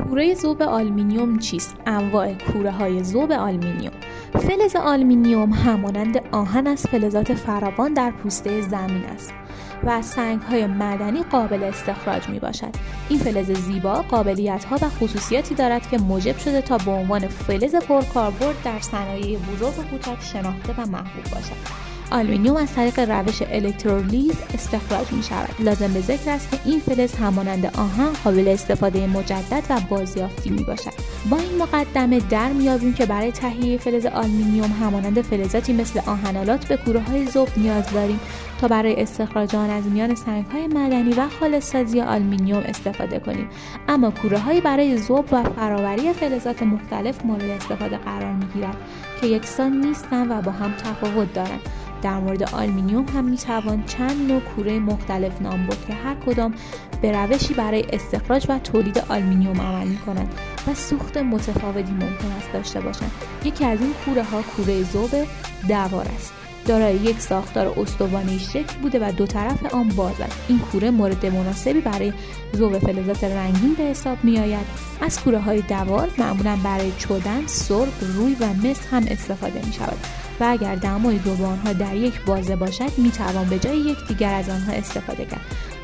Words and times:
کوره 0.00 0.34
ذوب 0.34 0.62
آلومینیوم 0.62 1.38
چیست 1.38 1.76
انواع 1.86 2.32
کوره 2.32 2.70
های 2.70 3.04
ذوب 3.04 3.32
آلومینیوم 3.32 3.92
فلز 4.32 4.76
آلومینیوم 4.76 5.52
همانند 5.52 6.22
آهن 6.32 6.66
از 6.66 6.82
فلزات 6.82 7.34
فراوان 7.34 7.94
در 7.94 8.10
پوسته 8.10 8.60
زمین 8.60 9.04
است 9.04 9.34
و 9.84 9.90
از 9.90 10.06
سنگ 10.06 10.40
های 10.40 10.66
معدنی 10.66 11.22
قابل 11.22 11.62
استخراج 11.62 12.28
می 12.28 12.38
باشد. 12.38 12.74
این 13.08 13.18
فلز 13.18 13.50
زیبا 13.50 13.94
قابلیت 13.94 14.64
ها 14.64 14.76
و 14.82 14.88
خصوصیاتی 14.88 15.54
دارد 15.54 15.90
که 15.90 15.98
موجب 15.98 16.38
شده 16.38 16.60
تا 16.60 16.78
به 16.78 16.90
عنوان 16.90 17.28
فلز 17.28 17.74
پرکاربرد 17.74 18.62
در 18.64 18.80
صنایع 18.80 19.38
بزرگ 19.38 19.78
و 19.78 19.82
کوچک 19.82 20.22
شناخته 20.22 20.72
و 20.78 20.86
محبوب 20.86 21.24
باشد. 21.34 21.85
آلومینیوم 22.10 22.56
از 22.56 22.74
طریق 22.74 22.98
روش 22.98 23.42
الکترولیز 23.42 24.34
استخراج 24.54 25.12
می 25.12 25.22
شود. 25.22 25.54
لازم 25.58 25.92
به 25.92 26.00
ذکر 26.00 26.30
است 26.30 26.50
که 26.50 26.58
این 26.64 26.80
فلز 26.80 27.14
همانند 27.14 27.66
آهن 27.66 28.12
قابل 28.24 28.48
استفاده 28.48 29.06
مجدد 29.06 29.62
و 29.70 29.80
بازیافتی 29.88 30.50
می 30.50 30.64
باشد. 30.64 30.92
با 31.30 31.36
این 31.36 31.62
مقدمه 31.62 32.20
در 32.20 32.48
میابیم 32.48 32.94
که 32.94 33.06
برای 33.06 33.32
تهیه 33.32 33.78
فلز 33.78 34.06
آلومینیوم 34.06 34.72
همانند 34.80 35.20
فلزاتی 35.20 35.72
مثل 35.72 36.00
آهن‌آلات 36.06 36.68
به 36.68 36.76
کوره 36.76 37.00
های 37.00 37.26
ذوب 37.26 37.48
نیاز 37.56 37.90
داریم 37.90 38.20
تا 38.60 38.68
برای 38.68 39.02
استخراج 39.02 39.56
آن 39.56 39.70
از 39.70 39.86
میان 39.86 40.14
سنگ 40.14 40.46
های 40.46 40.66
معدنی 40.66 41.14
و 41.14 41.28
خالص‌سازی 41.40 42.00
آلومینیوم 42.00 42.62
استفاده 42.66 43.18
کنیم 43.18 43.48
اما 43.88 44.10
کوره 44.10 44.38
های 44.38 44.60
برای 44.60 44.98
ذوب 44.98 45.24
و 45.32 45.42
فراوری 45.42 46.12
فلزات 46.12 46.62
مختلف 46.62 47.24
مورد 47.24 47.50
استفاده 47.50 47.96
قرار 47.96 48.32
می 48.32 48.46
گیرد 48.54 48.76
که 49.20 49.26
یکسان 49.26 49.72
نیستند 49.72 50.30
و 50.30 50.42
با 50.42 50.52
هم 50.52 50.72
تفاوت 50.72 51.34
دارند 51.34 51.60
در 52.06 52.18
مورد 52.18 52.42
آلومینیوم 52.42 53.04
هم 53.14 53.24
می‌توان 53.24 53.84
چند 53.84 54.32
نوع 54.32 54.40
کوره 54.40 54.78
مختلف 54.78 55.42
نام 55.42 55.66
برد 55.66 55.86
که 55.86 55.92
هر 55.94 56.14
کدام 56.14 56.54
به 57.02 57.12
روشی 57.12 57.54
برای 57.54 57.84
استخراج 57.92 58.46
و 58.48 58.58
تولید 58.58 58.98
آلمینیوم 58.98 59.60
عمل 59.60 59.86
می 59.86 59.98
کنند 59.98 60.34
و 60.68 60.74
سوخت 60.74 61.16
متفاوتی 61.16 61.92
ممکن 61.92 62.32
است 62.38 62.52
داشته 62.52 62.80
باشند. 62.80 63.10
یکی 63.44 63.64
از 63.64 63.80
این 63.80 63.92
کوره 64.04 64.22
ها 64.22 64.42
کوره 64.42 64.82
ذوب 64.82 65.10
دوار 65.68 66.06
است. 66.16 66.32
دارای 66.66 66.96
یک 66.96 67.20
ساختار 67.20 67.74
استوانه 67.80 68.38
شکل 68.38 68.78
بوده 68.82 69.08
و 69.08 69.12
دو 69.12 69.26
طرف 69.26 69.74
آن 69.74 69.88
باز 69.88 70.20
است. 70.20 70.38
این 70.48 70.58
کوره 70.58 70.90
مورد 70.90 71.26
مناسبی 71.26 71.80
برای 71.80 72.12
ذوب 72.56 72.78
فلزات 72.78 73.24
رنگین 73.24 73.74
به 73.74 73.82
حساب 73.82 74.18
می 74.22 74.38
آید 74.38 74.66
از 75.00 75.20
کوره 75.20 75.38
های 75.38 75.60
دوار 75.60 76.10
معمولا 76.18 76.58
برای 76.64 76.92
چودن 76.98 77.46
سرب 77.46 77.92
روی 78.00 78.36
و 78.40 78.46
مس 78.46 78.80
هم 78.90 79.04
استفاده 79.10 79.66
می 79.66 79.72
شود 79.72 80.25
و 80.40 80.44
اگر 80.44 80.74
دمای 80.74 81.20
ذوب 81.24 81.42
آنها 81.42 81.72
در 81.72 81.96
یک 81.96 82.24
بازه 82.24 82.56
باشد 82.56 82.98
می 82.98 83.10
توان 83.10 83.48
به 83.48 83.58
جای 83.58 83.78
یکدیگر 83.78 84.34
از 84.34 84.48
آنها 84.48 84.72
استفاده 84.72 85.24
کرد. 85.24 85.40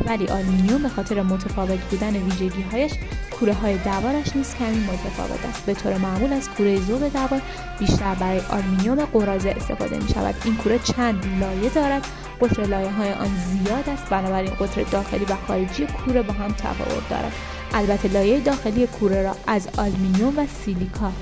ولی 0.07 0.27
آلومینیوم 0.27 0.83
به 0.83 0.89
خاطر 0.89 1.23
متفاوت 1.23 1.79
بودن 1.79 2.17
ویژگی 2.17 2.63
هایش 2.63 2.93
کوره 3.31 3.55
های 3.55 3.79
دوارش 3.79 4.37
نیز 4.37 4.55
کمی 4.55 4.85
متفاوت 4.85 5.45
است. 5.45 5.67
به 5.67 5.75
طور 5.75 5.99
معمول 5.99 6.33
از 6.33 6.49
کوره 6.51 6.81
ذوب 6.81 7.13
دوار 7.13 7.41
بیشتر 7.79 8.15
برای 8.15 8.41
آلومینیوم 8.51 9.05
قراضه 9.05 9.51
استفاده 9.51 9.99
می 9.99 10.09
شود. 10.09 10.35
این 10.45 10.57
کوره 10.57 10.79
چند 10.79 11.27
لایه 11.41 11.69
دارد. 11.69 12.07
قطر 12.41 12.63
لایه 12.67 12.91
های 12.91 13.13
آن 13.13 13.31
زیاد 13.49 13.89
است. 13.89 14.11
بنابراین 14.11 14.51
قطر 14.51 14.83
داخلی 14.83 15.25
و 15.25 15.37
خارجی 15.47 15.87
کوره 15.87 16.23
با 16.23 16.33
هم 16.33 16.53
تفاوت 16.53 17.09
دارد. 17.11 17.33
البته 17.75 18.09
لایه 18.09 18.41
داخلی 18.41 18.87
کوره 18.87 19.23
را 19.23 19.37
از 19.47 19.69
آلومینا 19.79 20.39
و 20.39 20.47
سیلیکا 20.65 21.13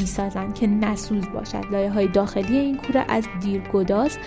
می‌سازند 0.00 0.54
که 0.54 0.66
نسوز 0.66 1.24
باشد. 1.34 1.64
لایه 1.70 1.90
های 1.90 2.06
داخلی 2.06 2.56
این 2.56 2.76
کوره 2.76 3.04
از 3.08 3.24
دیرگداز 3.40 4.18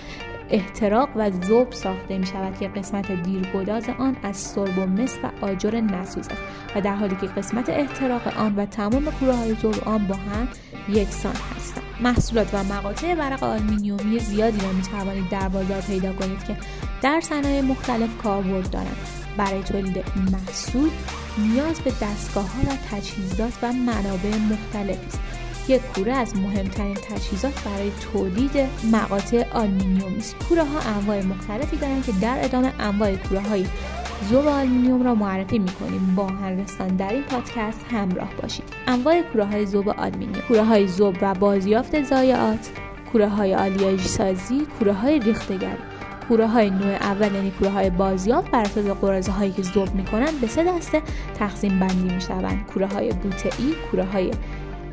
احتراق 0.50 1.08
و 1.16 1.30
ذوب 1.30 1.72
ساخته 1.72 2.18
می 2.18 2.26
شود 2.26 2.58
که 2.58 2.68
قسمت 2.68 3.12
دیرگداز 3.22 3.88
آن 3.98 4.16
از 4.22 4.36
سرب 4.36 4.78
و 4.78 4.86
مس 4.86 5.18
و 5.22 5.44
آجر 5.44 5.80
نسوز 5.80 6.28
است 6.28 6.42
و 6.76 6.80
در 6.80 6.94
حالی 6.94 7.16
که 7.16 7.26
قسمت 7.26 7.68
احتراق 7.68 8.38
آن 8.38 8.54
و 8.56 8.66
تمام 8.66 9.04
کوره 9.04 9.34
های 9.34 9.54
ذوب 9.54 9.74
آن 9.84 10.06
با 10.06 10.14
هم 10.14 10.48
یکسان 10.88 11.34
هستند. 11.56 11.84
محصولات 12.00 12.54
و 12.54 12.64
مقاطع 12.64 13.14
ورق 13.14 13.42
آلومینیومی 13.42 14.18
زیادی 14.18 14.60
را 14.60 14.72
می 14.72 14.82
توانید 14.82 15.28
در 15.28 15.48
بازار 15.48 15.80
پیدا 15.80 16.12
کنید 16.12 16.44
که 16.44 16.56
در 17.02 17.20
صنایع 17.20 17.60
مختلف 17.60 18.16
کاربرد 18.22 18.70
دارند. 18.70 18.96
برای 19.36 19.62
تولید 19.62 19.96
این 19.96 20.28
محصول 20.32 20.90
نیاز 21.38 21.80
به 21.80 21.92
دستگاه 22.02 22.44
ها 22.44 22.62
و 22.62 22.76
تجهیزات 22.90 23.52
و 23.62 23.72
منابع 23.72 24.36
مختلفی 24.50 25.06
است. 25.06 25.35
یک 25.68 25.82
کوره 25.82 26.12
از 26.12 26.36
مهمترین 26.36 26.94
تجهیزات 26.94 27.64
برای 27.64 27.92
تولید 28.12 28.68
مقاطع 28.92 29.44
آلومینیوم 29.52 30.14
است 30.16 30.36
کوره 30.48 30.64
ها 30.64 30.80
انواع 30.80 31.22
مختلفی 31.22 31.76
دارند 31.76 32.06
که 32.06 32.12
در 32.12 32.38
ادامه 32.44 32.72
انواع 32.78 33.14
کوره 33.14 33.40
های 33.40 33.66
ذوب 34.30 34.46
آلومینیوم 34.46 35.04
را 35.04 35.14
معرفی 35.14 35.58
می‌کنیم. 35.58 36.14
با 36.16 36.26
هنرستان 36.26 36.88
در 36.88 37.12
این 37.12 37.22
پادکست 37.22 37.80
همراه 37.90 38.28
باشید. 38.42 38.64
انواع 38.86 39.22
کوره 39.22 39.44
های 39.44 39.66
ذوب 39.66 39.88
آلومینیوم 39.88 40.42
کوره 40.48 40.64
های 40.64 40.88
ذوب 40.88 41.16
و 41.22 41.34
بازیافت 41.34 42.02
ضایعات 42.02 42.70
کوره 43.12 43.28
های 43.28 43.54
آلیاژ 43.54 44.00
سازی 44.00 44.66
کوره 44.78 44.92
های 44.92 45.18
ریختگری 45.18 45.78
کوره 46.28 46.46
های 46.46 46.70
نوع 46.70 46.94
اول 46.94 47.34
یعنی 47.34 47.50
کوره 47.50 47.70
های 47.70 47.90
بازیافت 47.90 48.50
بر 48.50 48.60
اساس 48.60 48.84
قراضه 48.84 49.32
هایی 49.32 49.52
که 49.52 49.62
ذوب 49.62 49.94
می‌کنند 49.94 50.40
به 50.40 50.46
سه 50.46 50.64
دسته 50.64 51.02
تقسیم 51.38 51.80
بندی 51.80 52.14
می‌شوند. 52.14 52.66
کوره 52.66 52.86
های 52.86 53.12
بوته 53.12 53.50
ای 53.58 53.74
کوره 53.90 54.04
های 54.04 54.30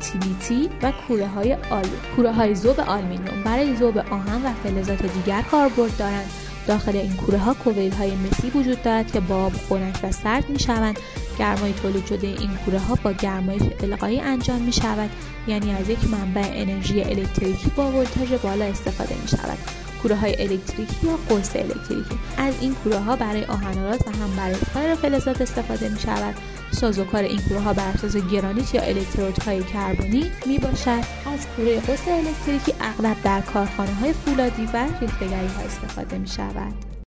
tilt 0.00 0.56
ی 0.56 0.70
و 0.82 0.92
کوره 1.08 1.26
های 1.26 1.54
آلو 1.70 1.88
کوره 2.16 2.32
های 2.32 2.54
ذوب 2.54 2.80
آلومینیوم 2.80 3.42
برای 3.44 3.76
ذوب 3.76 3.98
آهن 3.98 4.46
و 4.46 4.52
فلزات 4.64 5.02
دیگر 5.02 5.42
کاربرد 5.42 5.96
دارند. 5.96 6.30
داخل 6.66 6.96
این 6.96 7.16
کوره 7.16 7.38
ها 7.38 7.54
کویل 7.54 7.92
های 7.92 8.12
مسی 8.16 8.50
وجود 8.50 8.82
دارد 8.82 9.12
که 9.12 9.20
با 9.20 9.44
آب 9.44 9.52
خنک 9.52 10.00
و 10.02 10.12
سرد 10.12 10.48
می 10.48 10.58
شوند 10.58 10.98
گرمای 11.38 11.72
تولید 11.72 12.06
شده 12.06 12.26
این 12.26 12.50
کوره 12.64 12.78
ها 12.78 12.98
با 13.02 13.12
گرمای 13.12 13.60
القایی 13.82 14.20
انجام 14.20 14.62
می 14.62 14.72
شود 14.72 15.10
یعنی 15.46 15.72
از 15.72 15.88
یک 15.88 15.98
منبع 16.10 16.50
انرژی 16.52 17.02
الکتریکی 17.02 17.70
با 17.76 17.90
ولتاژ 17.90 18.32
بالا 18.32 18.64
استفاده 18.64 19.14
می 19.22 19.28
شود 19.28 19.58
کوره 20.02 20.16
های 20.16 20.42
الکتریکی 20.42 21.06
یا 21.06 21.18
قوس 21.28 21.56
الکتریکی. 21.56 22.18
از 22.36 22.54
این 22.60 22.74
کوره 22.74 22.98
ها 22.98 23.16
برای 23.16 23.44
آهن‌آلات 23.44 24.08
و 24.08 24.10
هم 24.10 24.36
برای 24.36 24.56
کار 24.74 24.94
فلزات 24.94 25.40
استفاده 25.40 25.88
می 25.88 26.00
شود 26.00 26.34
سازوکار 26.74 27.22
این 27.22 27.40
کوره 27.48 27.60
ها 27.60 27.72
بر 27.72 27.88
اساس 27.88 28.16
گرانیت 28.16 28.74
یا 28.74 28.82
الکترودهای 28.82 29.62
کربنی 29.62 30.30
می 30.46 30.58
باشد 30.58 31.04
از 31.26 31.46
کوره 31.56 31.80
قوس 31.80 32.08
الکتریکی 32.08 32.74
اغلب 32.80 33.16
در 33.24 33.40
کارخانه 33.40 33.94
های 33.94 34.12
فولادی 34.12 34.66
و 34.74 34.86
ریختگری 35.00 35.46
ها 35.46 35.62
استفاده 35.64 36.18
می 36.18 36.28
شود 36.28 36.93